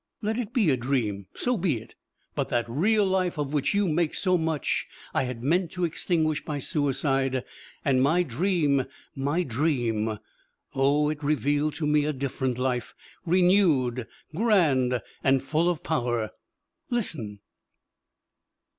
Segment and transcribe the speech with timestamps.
[0.23, 1.93] Let it be a dream, so be it,
[2.33, 6.43] but that real life of which you make so much I had meant to extinguish
[6.43, 7.43] by suicide,
[7.85, 8.85] and my dream,
[9.15, 10.17] my dream
[10.73, 12.95] oh, it revealed to me a different life,
[13.27, 16.31] renewed, grand and full of power!
[16.89, 17.41] Listen.